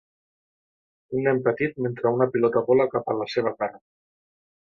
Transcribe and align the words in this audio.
Un 1.17 1.21
nen 1.29 1.41
petit 1.47 1.77
mentre 1.87 2.13
una 2.15 2.29
pilota 2.37 2.65
vola 2.71 2.89
cap 2.95 3.13
a 3.15 3.17
la 3.21 3.29
seva 3.37 3.53
cara. 3.61 3.81